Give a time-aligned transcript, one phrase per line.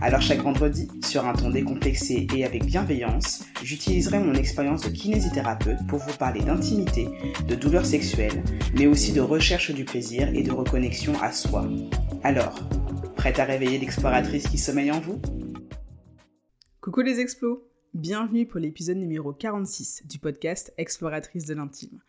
[0.00, 5.86] Alors chaque vendredi, sur un ton décomplexé et avec bienveillance, j'utiliserai mon expérience de kinésithérapeute
[5.88, 7.08] pour vous parler d'intimité,
[7.48, 8.44] de douleurs sexuelles,
[8.74, 11.68] mais aussi de recherche du plaisir et de reconnexion à soi.
[12.22, 12.60] Alors,
[13.16, 15.20] prête à réveiller l'exploratrice qui sommeille en vous?
[16.80, 17.64] Coucou les explos
[17.94, 22.00] Bienvenue pour l'épisode numéro 46 du podcast Exploratrice de l'intime.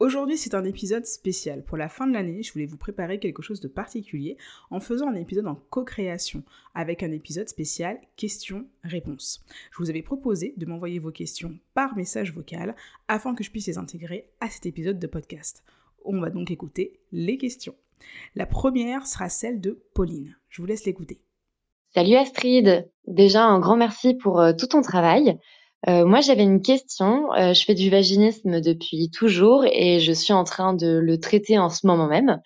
[0.00, 1.62] Aujourd'hui, c'est un épisode spécial.
[1.62, 4.36] Pour la fin de l'année, je voulais vous préparer quelque chose de particulier
[4.70, 6.42] en faisant un épisode en co-création
[6.74, 9.44] avec un épisode spécial questions-réponses.
[9.70, 12.74] Je vous avais proposé de m'envoyer vos questions par message vocal
[13.06, 15.62] afin que je puisse les intégrer à cet épisode de podcast.
[16.04, 17.76] On va donc écouter les questions.
[18.34, 20.36] La première sera celle de Pauline.
[20.48, 21.20] Je vous laisse l'écouter.
[21.94, 25.38] Salut Astrid, déjà un grand merci pour euh, tout ton travail.
[25.88, 27.32] Euh, moi, j'avais une question.
[27.34, 31.58] Euh, je fais du vaginisme depuis toujours et je suis en train de le traiter
[31.58, 32.40] en ce moment même.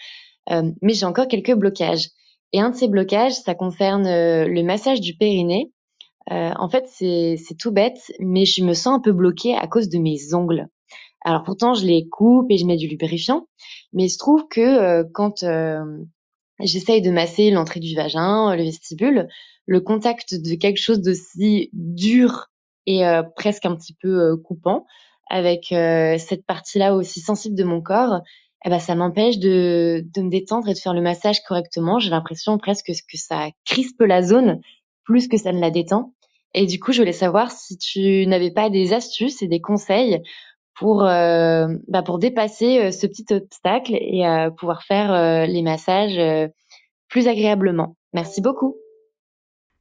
[0.50, 2.08] Euh, mais j'ai encore quelques blocages.
[2.52, 5.70] Et un de ces blocages, ça concerne le massage du périnée.
[6.30, 9.98] en fait, c'est tout bête, mais je me sens un peu bloquée à cause de
[9.98, 10.66] mes ongles.
[11.20, 13.46] Alors pourtant, je les coupe et je mets du lubrifiant,
[13.92, 15.44] mais il se trouve que quand
[16.60, 19.28] j'essaye de masser l'entrée du vagin, le vestibule,
[19.66, 22.48] le contact de quelque chose d'aussi dur
[22.88, 24.86] et euh, presque un petit peu euh, coupant
[25.28, 28.22] avec euh, cette partie-là aussi sensible de mon corps,
[28.64, 31.98] eh ben, ça m'empêche de, de me détendre et de faire le massage correctement.
[31.98, 34.60] J'ai l'impression presque que ça crispe la zone
[35.04, 36.14] plus que ça ne la détend.
[36.54, 40.22] Et du coup, je voulais savoir si tu n'avais pas des astuces et des conseils
[40.74, 44.24] pour, bah pour dépasser ce petit obstacle et
[44.56, 46.18] pouvoir faire les massages
[47.08, 47.96] plus agréablement.
[48.14, 48.76] Merci beaucoup.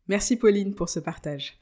[0.08, 1.58] Merci Pauline pour ce partage.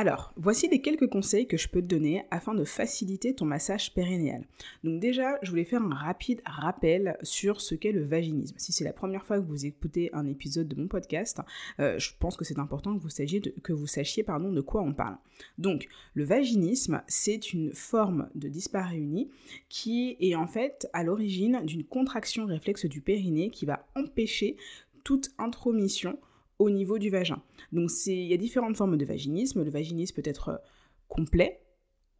[0.00, 3.92] Alors, voici les quelques conseils que je peux te donner afin de faciliter ton massage
[3.94, 4.46] périnéal.
[4.84, 8.54] Donc déjà, je voulais faire un rapide rappel sur ce qu'est le vaginisme.
[8.58, 11.40] Si c'est la première fois que vous écoutez un épisode de mon podcast,
[11.80, 15.16] euh, je pense que c'est important que vous sachiez, de, de quoi on parle.
[15.58, 19.32] Donc, le vaginisme, c'est une forme de disparéunie
[19.68, 24.58] qui est en fait à l'origine d'une contraction réflexe du périnée qui va empêcher
[25.02, 26.20] toute intromission
[26.58, 27.42] au niveau du vagin.
[27.72, 29.62] Donc il y a différentes formes de vaginisme.
[29.62, 30.56] Le vaginisme peut être euh,
[31.08, 31.60] complet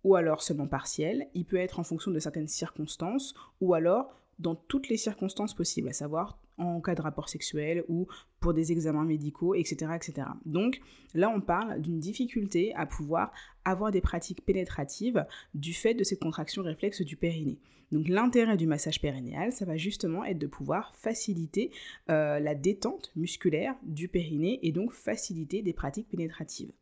[0.05, 1.29] ou alors seulement partiel.
[1.35, 5.89] Il peut être en fonction de certaines circonstances ou alors dans toutes les circonstances possibles,
[5.89, 8.07] à savoir en cas de rapport sexuel ou
[8.41, 9.93] pour des examens médicaux, etc.
[9.95, 10.29] etc.
[10.45, 10.81] Donc
[11.15, 13.33] là, on parle d'une difficulté à pouvoir
[13.65, 17.59] avoir des pratiques pénétratives du fait de cette contraction réflexe du périnée.
[17.91, 21.71] Donc l'intérêt du massage périnéal, ça va justement être de pouvoir faciliter
[22.11, 26.73] euh, la détente musculaire du périnée et donc faciliter des pratiques pénétratives.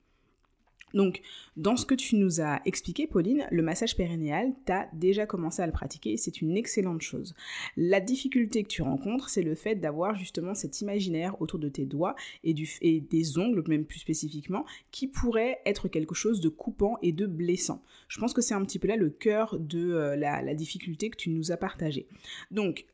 [0.97, 1.21] Donc,
[1.59, 5.61] dans ce que tu nous as expliqué, Pauline, le massage périnéal, tu as déjà commencé
[5.61, 7.35] à le pratiquer et c'est une excellente chose.
[7.77, 11.85] La difficulté que tu rencontres, c'est le fait d'avoir justement cet imaginaire autour de tes
[11.85, 17.13] doigts et, des ongles, même plus spécifiquement, qui pourrait être quelque chose de coupant et
[17.13, 17.83] de blessant.
[18.09, 21.19] Je pense que c'est un petit peu là le cœur de euh, la, difficulté que
[21.19, 22.09] tu nous as partagée.
[22.51, 22.87] Donc,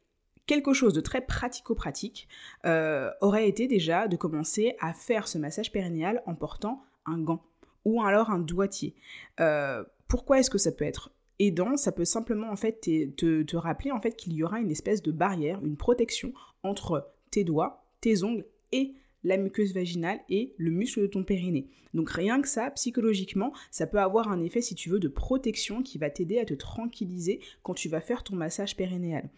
[0.47, 2.27] quelque chose de très pratico-pratique
[2.65, 7.45] euh, aurait été déjà de commencer à faire ce massage périnéal en portant un gant
[7.84, 8.94] ou alors un doigtier.
[9.41, 11.76] Euh, pourquoi est-ce que ça peut être aidant?
[11.76, 15.03] Ça peut simplement en fait te, te rappeler en fait qu'il y aura une espèce
[15.03, 16.32] de barrière, une protection
[16.62, 18.94] entre tes doigts, tes ongles et
[19.25, 21.69] la muqueuse vaginale et le muscle de ton périnée.
[21.94, 25.82] Donc rien que ça, psychologiquement, ça peut avoir un effet, si tu veux, de protection
[25.82, 29.28] qui va t'aider à te tranquilliser quand tu vas faire ton massage périnéal.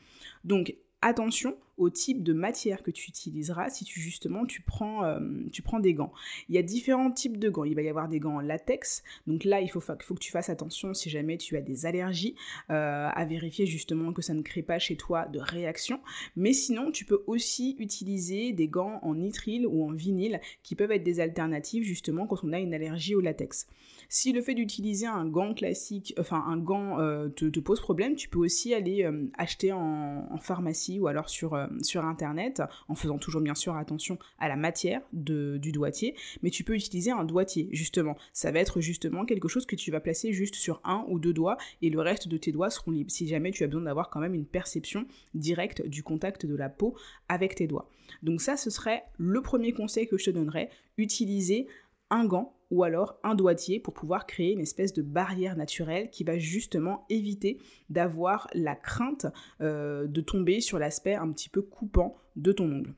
[0.45, 5.21] Donc attention au type de matière que tu utiliseras si tu justement tu prends, euh,
[5.53, 6.13] tu prends des gants.
[6.49, 7.65] Il y a différents types de gants.
[7.65, 9.03] Il va y avoir des gants en latex.
[9.27, 12.35] Donc là, il faut, faut que tu fasses attention si jamais tu as des allergies,
[12.71, 16.01] euh, à vérifier justement que ça ne crée pas chez toi de réaction.
[16.37, 20.93] Mais sinon, tu peux aussi utiliser des gants en nitrile ou en vinyle qui peuvent
[20.93, 23.67] être des alternatives justement quand on a une allergie au latex.
[24.09, 28.29] Si le fait d'utiliser un gant classique, enfin un gant euh, te, pose problème, tu
[28.29, 33.41] peux aussi aller acheter en, pharmacie ou alors sur, euh, sur internet, en faisant toujours
[33.41, 37.69] bien sûr attention à la matière de, du doigtier, mais tu peux utiliser un doigtier
[37.73, 38.17] justement.
[38.33, 41.33] Ça va être justement quelque chose que tu vas placer juste sur un ou deux
[41.33, 43.11] doigts et le reste de tes doigts seront libres.
[43.11, 46.69] Si jamais tu as besoin d'avoir quand même une perception directe du contact de la
[46.69, 46.95] peau
[47.29, 47.91] avec tes doigts.
[48.23, 50.71] Donc ça, ce serait le premier conseil que je te donnerais.
[50.97, 51.67] Utiliser
[52.11, 56.25] un gant ou alors un doigtier pour pouvoir créer une espèce de barrière naturelle qui
[56.25, 57.59] va justement éviter
[57.91, 59.27] d'avoir la crainte
[59.61, 62.95] euh, de tomber sur l'aspect un petit peu coupant de ton ongle.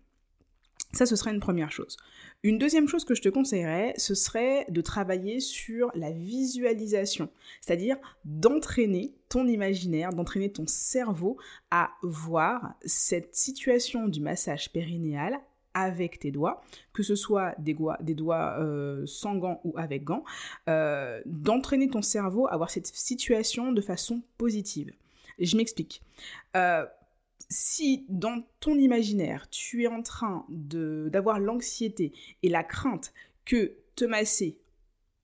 [0.92, 1.96] Ça, ce serait une première chose.
[2.42, 7.28] Une deuxième chose que je te conseillerais, ce serait de travailler sur la visualisation,
[7.60, 11.36] c'est-à-dire d'entraîner ton imaginaire, d'entraîner ton cerveau
[11.70, 15.38] à voir cette situation du massage périnéal
[15.76, 16.64] avec tes doigts,
[16.94, 20.24] que ce soit des, doigts, des euh, sans gants ou avec gants,
[20.70, 24.90] euh, d'entraîner ton cerveau à voir cette situation de façon positive.
[25.38, 26.00] Je m'explique.
[26.56, 26.86] Euh,
[27.50, 33.12] si dans ton imaginaire, tu es en train d'avoir l'anxiété et la crainte
[33.44, 34.58] que te masser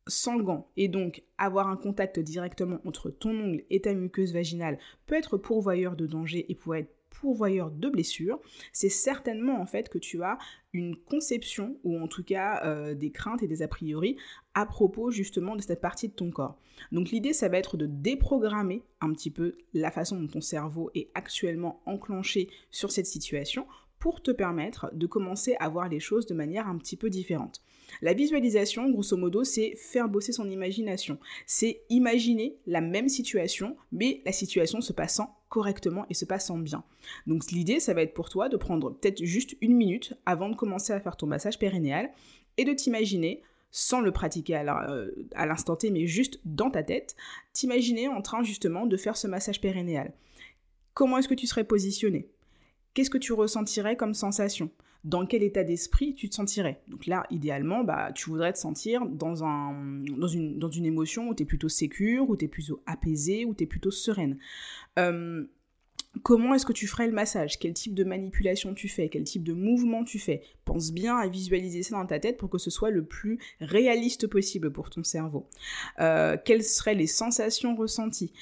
[0.07, 4.79] sans gants et donc avoir un contact directement entre ton ongle et ta muqueuse vaginale
[5.07, 8.41] peut être pourvoyeur de danger et pourrait être pourvoyeur de blessures,
[8.73, 10.39] c'est certainement en fait que tu as
[10.73, 14.17] une conception ou en tout cas euh, des craintes et des a priori
[14.55, 16.59] à propos justement de cette partie de ton corps.
[16.91, 20.91] Donc l'idée ça va être de déprogrammer un petit peu la façon dont ton cerveau
[20.95, 23.67] est actuellement enclenché sur cette situation
[24.03, 27.63] pour te permettre de commencer à voir les choses de manière un petit peu différente.
[28.01, 31.21] La visualisation, grosso modo, c'est faire bosser son imagination.
[31.47, 36.83] C'est imaginer la même situation, mais la situation se passant correctement et se passant bien.
[37.29, 40.57] Donc l'idée, ça va être pour toi de prendre peut-être juste une minute avant de
[40.57, 42.11] commencer à faire ton massage périnéal
[42.57, 43.41] et de t'imaginer
[43.71, 47.15] sans le pratiquer euh, à l'instant T, mais juste dans ta tête,
[47.53, 50.13] t'imaginer en train justement de faire ce massage périnéal.
[50.93, 52.27] Comment est-ce que tu serais positionné?
[52.95, 54.71] Qu'est-ce que tu ressentirais comme sensation?
[55.05, 56.81] Dans quel état d'esprit tu te sentirais?
[56.87, 61.43] Donc là, idéalement, bah, tu voudrais te sentir dans, un, dans, une, émotion où tu
[61.43, 64.39] es plutôt sécure, où tu es plutôt apaisée, où tu es plutôt sereine.
[65.01, 65.45] Euh,
[66.23, 67.59] comment est-ce que tu ferais le massage?
[67.59, 69.09] Quel type de manipulation tu fais?
[69.09, 70.43] Quel type de mouvement tu fais?
[70.65, 74.27] Pense bien à visualiser ça dans ta tête pour que ce soit le plus réaliste
[74.27, 75.49] possible pour ton cerveau.
[76.01, 78.33] Euh, quelles seraient les sensations ressenties?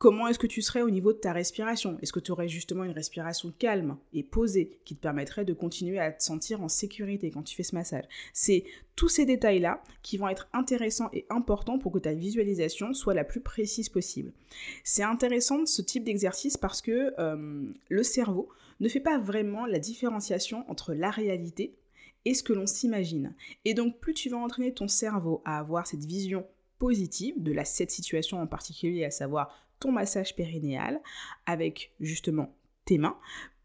[0.00, 1.98] Comment est-ce que tu serais au niveau de ta respiration?
[2.00, 5.98] Est-ce que tu aurais justement une respiration calme et posée qui te permettrait de continuer
[5.98, 8.04] à te sentir en sécurité quand tu fais ce massage?
[8.32, 8.64] C'est
[8.96, 13.24] tous ces détails-là qui vont être intéressants et importants pour que ta visualisation soit la
[13.24, 14.32] plus précise possible.
[14.84, 17.12] C'est intéressant ce type d'exercice parce que
[17.90, 18.48] le cerveau
[18.80, 21.74] ne fait pas vraiment la différenciation entre la réalité
[22.24, 23.34] et ce que l'on s'imagine.
[23.66, 26.46] Et donc plus tu vas entraîner ton cerveau à avoir cette vision
[26.78, 29.54] positive de la, cette situation en particulier, à savoir
[29.88, 31.00] massage périnéal
[31.46, 32.54] avec justement
[32.84, 33.18] tes mains,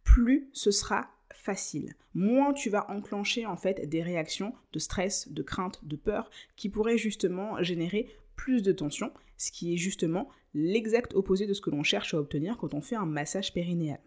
[0.03, 1.95] plus ce sera facile.
[2.13, 6.69] Moins tu vas enclencher en fait des réactions de stress, de crainte, de peur qui
[6.69, 11.69] pourraient justement générer plus de tension, ce qui est justement l'exact opposé de ce que
[11.69, 13.99] l'on cherche à obtenir quand on fait un massage périnéal.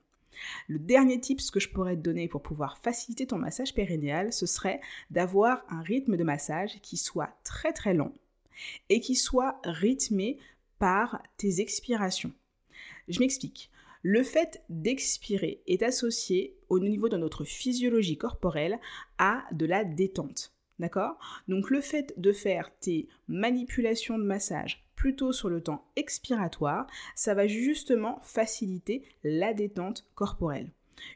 [0.69, 4.47] Le dernier tip que je pourrais te donner pour pouvoir faciliter ton massage périnéal, ce
[4.47, 4.81] serait
[5.11, 8.15] d'avoir un rythme de massage qui soit très très lent
[8.89, 10.39] et qui soit rythmé
[10.79, 12.33] par tes expirations.
[13.09, 13.71] Je m'explique.
[14.03, 18.79] Le fait d'expirer est associé au niveau de notre physiologie corporelle
[19.19, 20.55] à de la détente.
[20.79, 21.19] D'accord?
[21.49, 27.35] Donc le fait de faire tes manipulations de massage plutôt sur le temps expiratoire, ça
[27.35, 30.71] va justement faciliter la détente corporelle.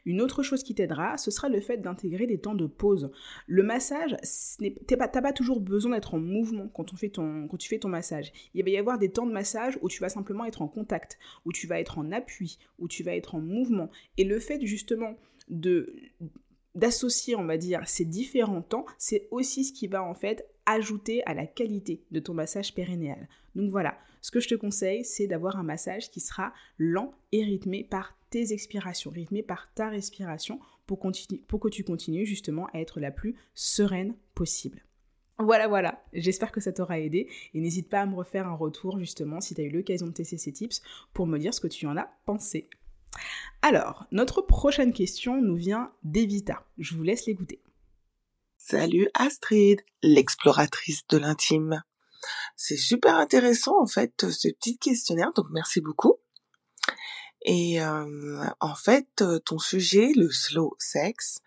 [0.05, 3.11] Une autre chose qui t'aidera, ce sera le fait d'intégrer des temps de pause.
[3.47, 4.15] Le massage,
[4.57, 8.31] tu n'as pas toujours besoin d'être en mouvement quand, tu fais ton massage.
[8.53, 11.17] Il va y avoir des temps de massage où tu vas simplement être en contact,
[11.45, 13.89] où tu vas être en appui, où tu vas être en mouvement.
[14.17, 15.15] Et le fait justement
[16.75, 21.23] d'associer, on va dire, ces différents temps, c'est aussi ce qui va en fait ajouter
[21.25, 23.27] à la qualité de ton massage périnéal.
[23.55, 27.43] Donc voilà, ce que je te conseille, c'est d'avoir un massage qui sera lent et
[27.43, 33.01] rythmé par tes expirations, rythmé par ta respiration pour, que tu continues justement à être
[33.01, 34.85] la plus sereine possible.
[35.39, 38.97] Voilà, voilà, j'espère que ça t'aura aidé et n'hésite pas à me refaire un retour
[38.97, 40.81] justement si tu as eu l'occasion de tester ces tips
[41.13, 42.69] pour me dire ce que tu en as pensé.
[43.61, 46.65] Alors, notre prochaine question nous vient d'Evita.
[46.77, 47.59] Je vous laisse l'écouter.
[48.57, 51.83] Salut Astrid, l'exploratrice de l'intime.
[52.55, 56.17] C'est super intéressant en fait ce petit questionnaire, donc merci beaucoup.
[57.43, 61.39] Et euh, en fait, euh, ton sujet, le slow sex,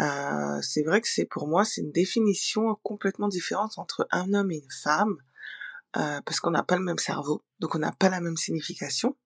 [0.00, 4.50] euh, c'est vrai que c'est pour moi c'est une définition complètement différente entre un homme
[4.50, 5.16] et une femme,
[5.92, 9.16] parce qu'on n'a pas le même cerveau, donc on n'a pas la même signification.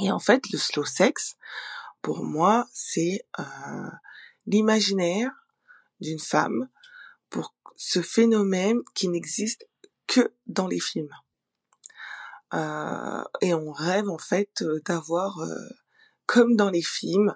[0.00, 1.34] Et en fait, le slow sex,
[2.02, 3.26] pour moi, c'est
[4.46, 5.32] l'imaginaire
[5.98, 6.68] d'une femme
[7.30, 9.66] pour ce phénomène qui n'existe
[10.10, 11.14] que dans les films.
[12.52, 15.68] Euh, et on rêve en fait euh, d'avoir, euh,
[16.26, 17.34] comme dans les films,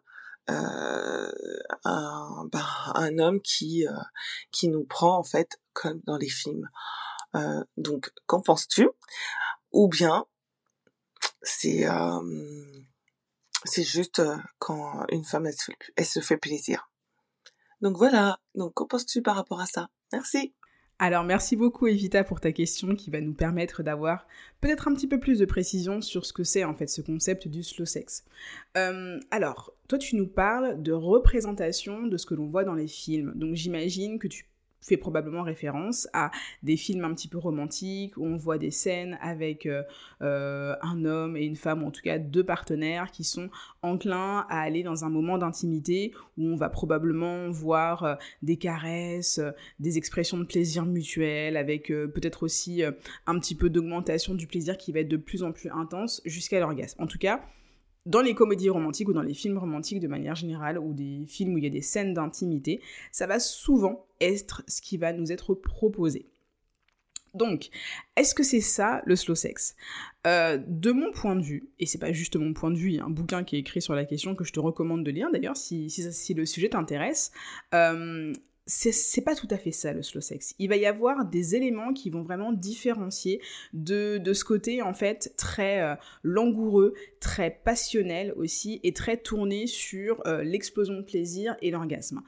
[0.48, 1.30] un,
[2.52, 3.86] ben, un homme qui
[4.50, 6.68] qui nous prend en fait comme dans les films.
[7.78, 8.90] donc, qu'en penses-tu?
[9.72, 10.26] Ou bien
[11.42, 11.86] c'est
[13.64, 14.20] c'est juste
[14.58, 15.48] quand une femme
[15.96, 16.90] elle se fait plaisir.
[17.80, 18.38] Donc voilà.
[18.54, 19.88] Donc qu'en penses-tu par rapport à ça?
[20.12, 20.54] Merci.
[21.00, 24.28] Alors merci beaucoup Evita pour ta question qui va nous permettre d'avoir
[24.60, 27.48] peut-être un petit peu plus de précision sur ce que c'est en fait ce concept
[27.48, 28.24] du slow sex.
[28.76, 32.86] Euh, alors, toi tu nous parles de représentation de ce que l'on voit dans les
[32.86, 33.32] films.
[33.34, 34.46] Donc j'imagine que tu
[34.84, 36.30] fait probablement référence à
[36.62, 39.82] des films un petit peu romantiques où on voit des scènes avec euh,
[40.20, 43.48] euh, un homme et une femme, ou en tout cas deux partenaires qui sont
[43.82, 49.40] enclins à aller dans un moment d'intimité où on va probablement voir euh, des caresses,
[49.80, 54.92] des expressions de plaisir mutuel, avec peut-être aussi un petit peu d'augmentation du plaisir qui
[54.92, 57.02] va être de plus en plus intense jusqu'à l'orgasme.
[57.02, 57.40] En tout cas,
[58.06, 61.54] dans les comédies romantiques ou dans les films romantiques de manière générale, ou des films
[61.54, 62.80] où il y a des scènes d'intimité,
[63.12, 66.26] ça va souvent être ce qui va nous être proposé.
[67.34, 67.70] Donc,
[68.16, 69.74] est-ce que c'est ça le slow sex?
[70.26, 72.94] Euh, De mon point de vue, et c'est pas juste mon point de vue, il
[72.94, 75.10] y a un bouquin qui est écrit sur la question que je te recommande de
[75.10, 75.88] lire d'ailleurs si,
[76.36, 77.32] le sujet t'intéresse,
[77.74, 78.32] euh,
[78.66, 80.54] c'est pas tout à fait ça le slow sex.
[80.58, 83.42] Il va y avoir des éléments qui vont vraiment différencier
[83.74, 89.66] de, de ce côté en fait très euh, langoureux, très passionnel aussi et très tourné
[89.66, 92.22] sur euh, l'explosion de plaisir et l'orgasme.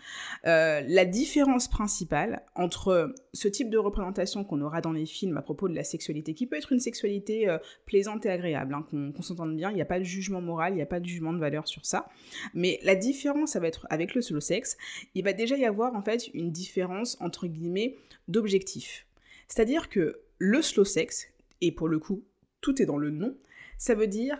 [0.47, 5.43] Euh, la différence principale entre ce type de représentation qu'on aura dans les films à
[5.43, 7.55] propos de la sexualité, qui peut être une sexualité
[7.87, 10.77] plaisante et agréable, hein, qu'on s'entende bien, il n'y a pas de jugement moral, il
[10.77, 12.09] n'y a pas de jugement de valeur sur ça,
[12.55, 14.77] mais la différence ça va être avec le slow sex,
[15.15, 17.97] il va déjà y avoir en fait une différence entre guillemets
[18.29, 19.07] d'objectif.
[19.49, 21.29] C'est-à-dire que le slow sex,
[21.61, 22.25] et pour le coup,
[22.61, 23.37] tout est dans le nom,
[23.79, 24.39] ça veut dire,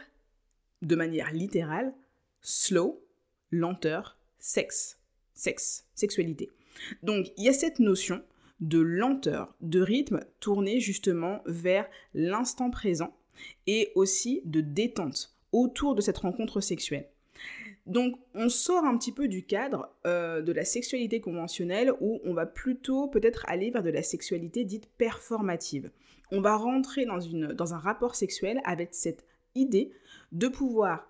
[0.83, 1.95] de manière littérale,
[2.41, 3.03] slow,
[3.51, 4.99] lenteur, sexe,
[5.35, 6.51] sexe, sexualité.
[7.03, 8.23] Donc il y a cette notion
[8.61, 13.17] de lenteur, de rythme tourné justement vers l'instant présent
[13.67, 17.09] et aussi de détente autour de cette rencontre sexuelle.
[17.87, 22.35] Donc on sort un petit peu du cadre euh, de la sexualité conventionnelle où on
[22.35, 25.91] va plutôt peut-être aller vers de la sexualité dite performative.
[26.33, 29.25] On va rentrer dans, un rapport sexuel avec cette
[29.55, 29.93] idée
[30.33, 31.09] de pouvoir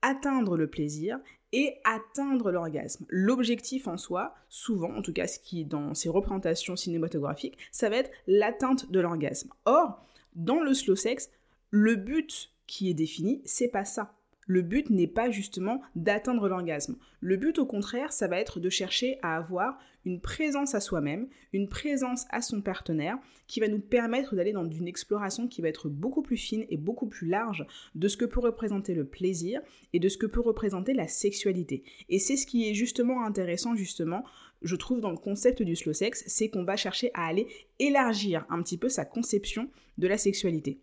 [0.00, 1.18] atteindre le plaisir
[1.52, 3.04] et atteindre l'orgasme.
[3.08, 7.90] L'objectif en soi, souvent, en tout cas ce qui est dans ces représentations cinématographiques, ça
[7.90, 9.50] va être l'atteinte de l'orgasme.
[9.64, 11.30] Or, dans le slow sex,
[11.70, 14.14] le but qui est défini, c'est pas ça.
[14.52, 16.98] Le but n'est pas justement d'atteindre l'orgasme.
[17.20, 21.26] Le but au contraire, ça va être de chercher à avoir une présence à soi-même,
[21.54, 23.16] une présence à son partenaire,
[23.46, 26.76] qui va nous permettre d'aller dans une exploration qui va être beaucoup plus fine et
[26.76, 29.62] beaucoup plus large de ce que peut représenter le plaisir
[29.94, 31.82] et de ce que peut représenter la sexualité.
[32.10, 34.22] Et c'est ce qui est justement intéressant justement
[34.60, 38.46] je trouve dans le concept du slow sex, c'est qu'on va chercher à aller élargir
[38.50, 40.78] un petit peu sa conception de la sexualité.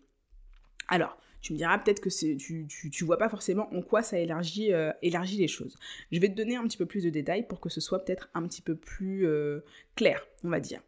[0.88, 4.72] Alors, tu me diras peut-être que tu, tu, vois pas forcément en quoi ça élargit,
[4.72, 5.78] euh, élargit les choses.
[6.12, 8.28] Je vais te donner un petit peu plus de détails pour que ce soit peut-être
[8.34, 9.60] un petit peu plus euh,
[9.96, 10.82] clair, on va dire.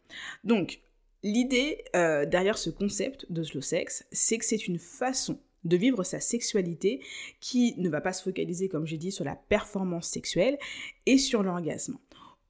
[0.44, 0.80] Donc,
[1.22, 6.02] l'idée euh, derrière ce concept de slow sex, c'est que c'est une façon de vivre
[6.02, 7.00] sa sexualité
[7.40, 10.58] qui ne va pas se focaliser, comme j'ai dit, sur la performance sexuelle
[11.06, 11.98] et sur l'orgasme.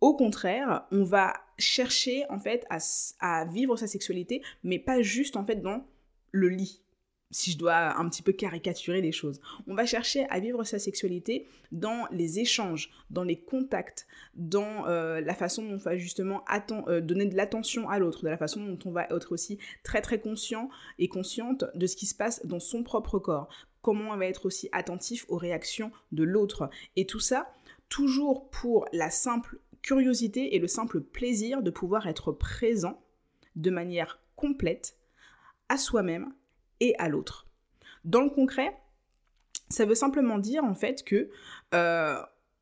[0.00, 2.78] Au contraire, on va chercher en fait à,
[3.20, 5.84] à, vivre sa sexualité, mais pas juste en fait dans
[6.32, 6.80] le lit,
[7.32, 9.40] si je dois un petit peu caricaturer les choses.
[9.66, 15.20] On va chercher à vivre sa sexualité dans les échanges, dans les contacts, dans euh,
[15.20, 16.44] la façon dont on va justement
[16.88, 20.02] euh, donner de l'attention à l'autre, de la façon dont on va être aussi très
[20.02, 23.48] très conscient et consciente de ce qui se passe dans son propre corps,
[23.80, 26.70] comment on va être aussi attentif aux réactions de l'autre.
[26.96, 27.52] Et tout ça,
[27.88, 33.02] toujours pour la simple curiosité et le simple plaisir de pouvoir être présent
[33.56, 34.96] de manière complète
[35.68, 36.32] à soi-même
[36.82, 37.46] et à l'autre.
[38.04, 38.76] Dans le concret,
[39.68, 41.30] ça veut simplement dire en fait que
[41.74, 42.16] euh,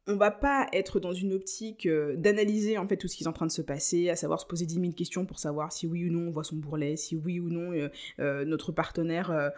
[0.06, 3.28] on va pas être dans une optique euh, d'analyser en fait tout ce qui est
[3.28, 5.86] en train de se passer, à savoir se poser 10 000 questions pour savoir si
[5.86, 7.72] oui ou non on voit son bourrelet, si oui ou non
[8.18, 9.52] euh, notre partenaire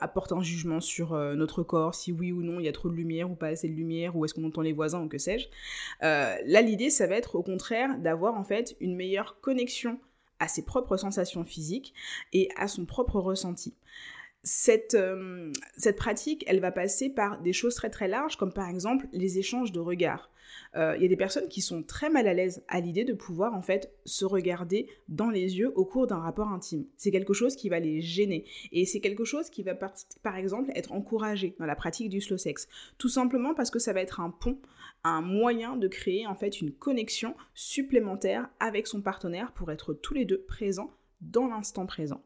[0.00, 2.94] apporte un jugement sur notre corps, si oui ou non il y a trop de
[2.94, 5.48] lumière ou pas assez de lumière, ou est-ce qu'on entend les voisins ou que sais-je.
[6.00, 10.00] là l'idée ça va être au contraire d'avoir en fait une meilleure connexion
[10.40, 11.94] à ses propres sensations physiques
[12.32, 13.74] et à son propre ressenti.
[14.42, 18.68] Cette, euh, cette pratique, elle va passer par des choses très très larges, comme par
[18.68, 20.30] exemple les échanges de regards.
[20.76, 23.12] Euh, il y a des personnes qui sont très mal à l'aise à l'idée de
[23.12, 26.86] pouvoir en fait se regarder dans les yeux au cours d'un rapport intime.
[26.96, 29.92] C'est quelque chose qui va les gêner et c'est quelque chose qui va par,
[30.22, 32.68] par exemple être encouragé dans la pratique du slow sex.
[32.98, 34.58] Tout simplement parce que ça va être un pont,
[35.04, 40.14] un moyen de créer en fait une connexion supplémentaire avec son partenaire pour être tous
[40.14, 42.22] les deux présents dans l'instant présent.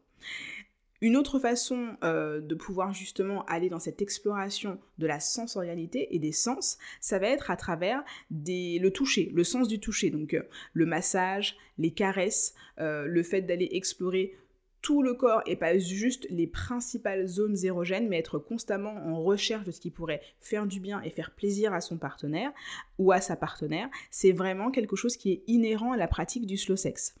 [1.01, 6.19] Une autre façon euh, de pouvoir justement aller dans cette exploration de la sensorialité et
[6.19, 10.09] des sens, ça va être à travers le toucher, le sens du toucher.
[10.09, 14.37] Donc euh, le massage, les caresses, euh, le fait d'aller explorer
[14.81, 19.65] tout le corps et pas juste les principales zones érogènes, mais être constamment en recherche
[19.65, 22.51] de ce qui pourrait faire du bien et faire plaisir à son partenaire
[22.99, 26.55] ou à sa partenaire, c'est vraiment quelque chose qui est inhérent à la pratique du
[26.55, 27.15] slow sex.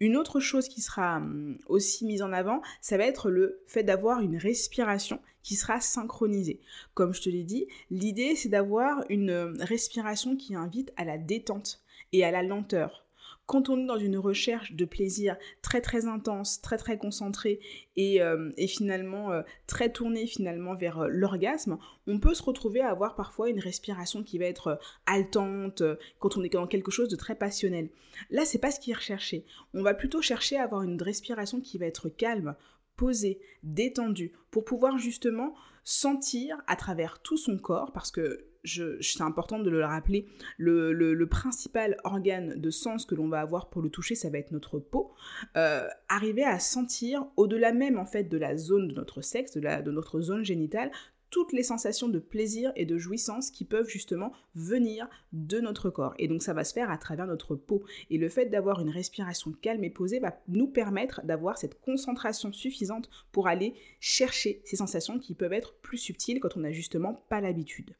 [0.00, 3.82] Une autre chose qui sera hum, aussi mise en avant, ça va être le fait
[3.82, 6.60] d'avoir une respiration qui sera synchronisée.
[6.94, 11.18] Comme je te l'ai dit, l'idée c'est d'avoir une hum, respiration qui invite à la
[11.18, 13.07] détente et à la lenteur
[13.48, 17.60] quand on est dans une recherche de plaisir très très intense, très très concentrée
[17.96, 22.90] et, euh, finalement euh, très tournée finalement vers euh, l'orgasme, on peut se retrouver à
[22.90, 25.82] avoir parfois une respiration qui va être haletante
[26.18, 27.88] quand on est dans quelque chose de très passionnel.
[28.30, 29.46] Là, c'est pas ce qui est recherché.
[29.72, 32.54] On va plutôt chercher à avoir une respiration qui va être calme,
[32.98, 39.58] posée, détendue, pour pouvoir justement sentir à travers tout son corps, parce que c'est important
[39.60, 40.26] de le rappeler,
[40.58, 44.50] le, principal organe de sens que l'on va avoir pour le toucher, ça va être
[44.50, 45.12] notre peau,
[45.56, 49.60] euh, arriver à sentir, au-delà même en fait de la zone de notre sexe, de,
[49.60, 50.90] la, de notre zone génitale,
[51.30, 56.14] toutes les sensations de plaisir et de jouissance qui peuvent justement venir de notre corps.
[56.18, 57.82] Et donc ça va se faire à travers notre peau.
[58.10, 62.52] Et le fait d'avoir une respiration calme et posée va nous permettre d'avoir cette concentration
[62.52, 67.24] suffisante pour aller chercher ces sensations qui peuvent être plus subtiles quand on n'a justement
[67.28, 67.94] pas l'habitude.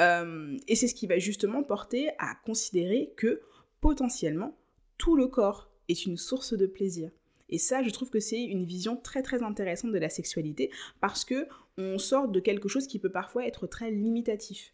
[0.00, 3.42] Euh, et c'est ce qui va justement porter à considérer que
[3.80, 4.56] potentiellement
[4.96, 7.10] tout le corps est une source de plaisir.
[7.48, 11.24] Et ça, je trouve que c'est une vision très très intéressante de la sexualité parce
[11.24, 11.46] que
[11.78, 14.72] on sort de quelque chose qui peut parfois être très limitatif.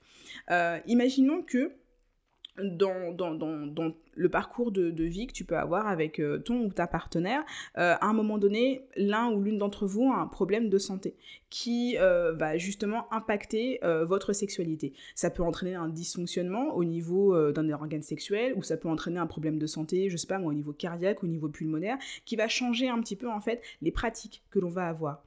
[0.50, 1.72] Euh, imaginons que
[2.56, 3.12] dans,
[4.16, 7.44] le parcours de, vie que tu peux avoir avec euh, ton ou ta partenaire,
[7.76, 11.14] euh, à un moment donné, l'un ou l'une d'entre vous a un problème de santé
[11.50, 14.92] qui euh, va justement impacter votre sexualité.
[15.14, 19.26] Ça peut entraîner un dysfonctionnement au niveau d'un organe sexuel ou ça peut entraîner un
[19.26, 22.48] problème de santé, je sais pas moi, au niveau cardiaque, au niveau pulmonaire, qui va
[22.48, 25.24] changer un petit peu en fait les pratiques que l'on va avoir.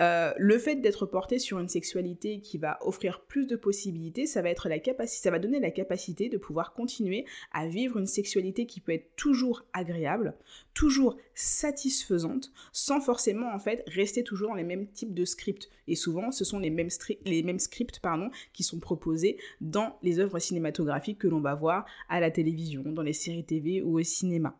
[0.00, 4.50] le fait d'être porté sur une sexualité qui va offrir plus de possibilités, ça va
[4.50, 8.27] être la capacité, ça va donner la capacité de pouvoir continuer à vivre une sexualité
[8.66, 10.36] qui peut être toujours agréable,
[10.74, 15.68] toujours satisfaisante, sans forcément en fait rester toujours dans les mêmes types de scripts.
[15.86, 16.88] Et souvent, ce sont les mêmes,
[17.24, 21.86] les mêmes scripts pardon, qui sont proposés dans les œuvres cinématographiques que l'on va voir
[22.08, 24.58] à la télévision, dans les séries TV ou au cinéma.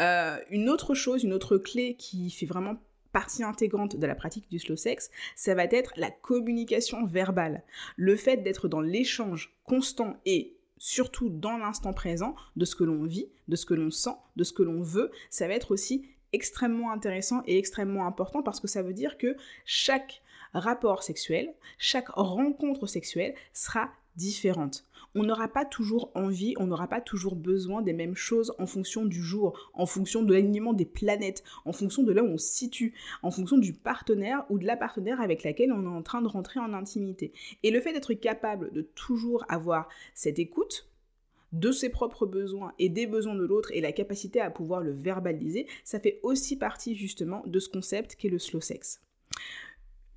[0.00, 2.76] Euh, une autre chose, une autre clé qui fait vraiment
[3.12, 7.62] partie intégrante de la pratique du slow sex, ça va être la communication verbale.
[7.96, 13.04] Le fait d'être dans l'échange constant et surtout dans l'instant présent, de ce que l'on
[13.04, 16.06] vit, de ce que l'on sent, de ce que l'on veut, ça va être aussi
[16.34, 20.20] extrêmement intéressant et extrêmement important parce que ça veut dire que chaque
[20.52, 27.00] rapport sexuel, chaque rencontre sexuelle sera différente on n'aura pas toujours envie, on n'aura pas
[27.00, 31.44] toujours besoin des mêmes choses en fonction du jour, en fonction de l'alignement des planètes,
[31.64, 34.76] en fonction de là où on se situe, en fonction du partenaire ou de la
[34.76, 37.32] partenaire avec laquelle on est en train de rentrer en intimité.
[37.62, 40.88] Et le fait d'être capable de toujours avoir cette écoute,
[41.52, 44.90] de ses propres besoins et des besoins de l'autre et la capacité à pouvoir le
[44.90, 49.00] verbaliser, ça fait aussi partie justement de ce concept qu'est le slow sex.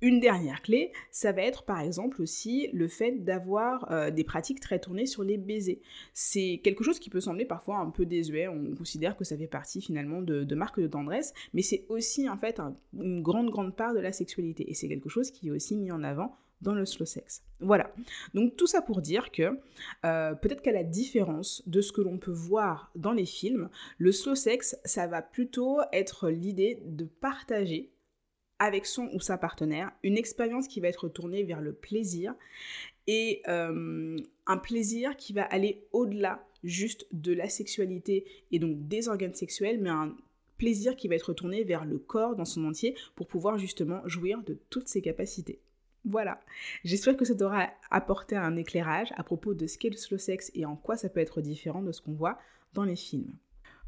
[0.00, 4.60] Une dernière clé, ça va être par exemple aussi le fait d'avoir euh, des pratiques
[4.60, 5.80] très tournées sur les baisers.
[6.14, 9.48] C'est quelque chose qui peut sembler parfois un peu désuet, on considère que ça fait
[9.48, 12.60] partie finalement de, marques de tendresse, mais c'est aussi en fait
[12.92, 15.90] une grande grande part de la sexualité et c'est quelque chose qui est aussi mis
[15.90, 17.42] en avant dans le slow sex.
[17.60, 17.92] Voilà.
[18.34, 19.58] Donc tout ça pour dire que
[20.04, 24.12] euh, peut-être qu'à la différence de ce que l'on peut voir dans les films, le
[24.12, 27.90] slow sex, ça va plutôt être l'idée de partager
[28.58, 32.34] avec son ou sa partenaire, une expérience qui va être tournée vers le plaisir
[33.06, 34.16] et euh,
[34.46, 39.80] un plaisir qui va aller au-delà juste de la sexualité et donc des organes sexuels,
[39.80, 40.14] mais un
[40.58, 44.42] plaisir qui va être tourné vers le corps dans son entier pour pouvoir justement jouir
[44.42, 45.60] de toutes ses capacités.
[46.04, 46.40] Voilà,
[46.84, 50.50] j'espère que ça t'aura apporté un éclairage à propos de ce qu'est le slow sex
[50.54, 52.38] et en quoi ça peut être différent de ce qu'on voit
[52.74, 53.32] dans les films.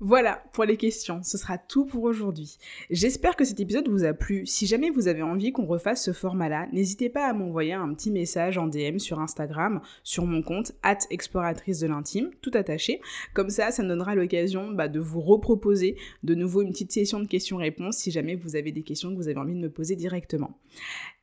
[0.02, 2.56] Voilà pour les questions, ce sera tout pour aujourd'hui.
[2.88, 4.46] J'espère que cet épisode vous a plu.
[4.46, 8.10] Si jamais vous avez envie qu'on refasse ce format-là, n'hésitez pas à m'envoyer un petit
[8.10, 13.02] message en DM sur Instagram, sur mon compte, at exploratrice de l'intime, tout attaché.
[13.34, 17.20] Comme ça, ça me donnera l'occasion bah, de vous reproposer de nouveau une petite session
[17.20, 19.96] de questions-réponses si jamais vous avez des questions que vous avez envie de me poser
[19.96, 20.58] directement.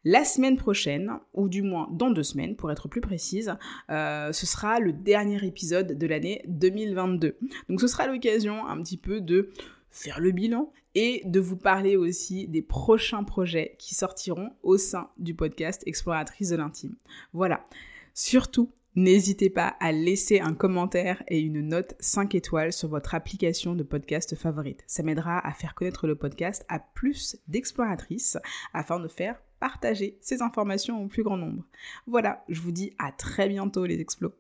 [0.04, 3.56] La semaine prochaine, ou du moins dans deux semaines pour être plus précise,
[3.90, 7.38] euh, ce sera le dernier épisode de l'année 2022.
[7.70, 9.52] Donc ce sera l'occasion un petit peu de
[9.90, 15.10] faire le bilan et de vous parler aussi des prochains projets qui sortiront au sein
[15.18, 16.96] du podcast Exploratrice de l'intime.
[17.34, 17.66] Voilà.
[18.14, 23.76] Surtout, N'hésitez pas à laisser un commentaire et une note 5 étoiles sur votre application
[23.76, 24.84] de podcast favorite.
[24.88, 28.40] Ça m'aidera à faire connaître le podcast à plus d'exploratrices
[28.74, 31.64] afin de faire partager ces informations au plus grand nombre.
[32.06, 34.34] Voilà, je vous dis à très bientôt les explos.